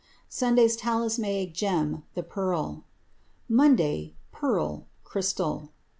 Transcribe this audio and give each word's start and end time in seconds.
Sunday's 0.29 0.75
talismanic 0.75 1.53
gem: 1.53 2.01
the 2.15 2.23
pearl. 2.23 2.85
Monday: 3.47 4.15
Pearl—crystal. 4.31 5.69